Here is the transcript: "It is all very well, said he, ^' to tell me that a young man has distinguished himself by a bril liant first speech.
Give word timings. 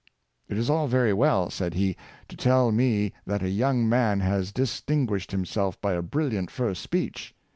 "It 0.49 0.57
is 0.57 0.67
all 0.67 0.87
very 0.87 1.13
well, 1.13 1.51
said 1.51 1.75
he, 1.75 1.93
^' 1.93 1.95
to 2.27 2.35
tell 2.35 2.71
me 2.71 3.13
that 3.27 3.43
a 3.43 3.49
young 3.49 3.87
man 3.87 4.19
has 4.21 4.51
distinguished 4.51 5.29
himself 5.29 5.79
by 5.79 5.93
a 5.93 6.01
bril 6.01 6.31
liant 6.31 6.49
first 6.49 6.81
speech. 6.81 7.35